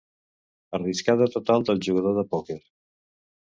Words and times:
Arriscada 0.77 1.29
total 1.37 1.67
del 1.69 1.85
jugador 1.91 2.19
de 2.23 2.27
pòquer. 2.35 2.61